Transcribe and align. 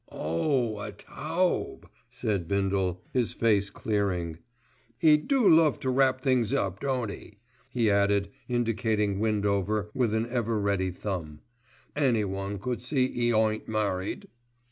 "Oh! 0.09 0.79
a 0.79 0.93
tawb," 0.93 1.87
said 2.09 2.47
Bindle, 2.47 3.03
his 3.13 3.33
face 3.33 3.69
clearing. 3.69 4.39
"'E 4.99 5.15
do 5.17 5.47
love 5.47 5.79
to 5.81 5.91
wrap 5.91 6.21
things 6.21 6.55
up, 6.55 6.79
don't 6.79 7.11
'e?" 7.11 7.37
he 7.69 7.91
added, 7.91 8.31
indicating 8.49 9.19
Windover 9.19 9.91
with 9.93 10.15
an 10.15 10.27
ever 10.27 10.59
ready 10.59 10.89
thumb. 10.89 11.41
"Anyone 11.95 12.57
could 12.57 12.81
see 12.81 13.13
'e 13.15 13.31
ain't 13.31 13.67
married." 13.67 14.27